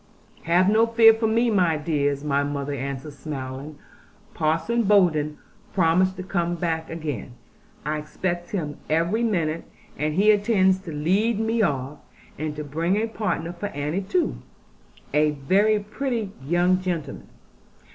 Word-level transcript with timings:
'Have 0.45 0.67
no 0.67 0.87
fear 0.87 1.13
for 1.13 1.27
me, 1.27 1.51
my 1.51 1.77
dears,' 1.77 2.25
our 2.25 2.43
mother 2.43 2.73
answered 2.73 3.13
smiling: 3.13 3.77
'Parson 4.33 4.81
Bowden 4.81 5.37
promised 5.75 6.17
to 6.17 6.23
come 6.23 6.55
back 6.55 6.89
again; 6.89 7.33
I 7.85 7.99
expect 7.99 8.49
him 8.49 8.77
every 8.89 9.21
minute; 9.21 9.63
and 9.99 10.15
he 10.15 10.31
intends 10.31 10.79
to 10.85 10.91
lead 10.91 11.39
me 11.39 11.61
off, 11.61 11.99
and 12.39 12.55
to 12.55 12.63
bring 12.63 12.95
a 12.97 13.05
partner 13.05 13.53
for 13.53 13.67
Annie 13.67 14.01
too, 14.01 14.37
a 15.13 15.29
very 15.45 15.77
pretty 15.79 16.31
young 16.43 16.79
gentleman. 16.81 17.27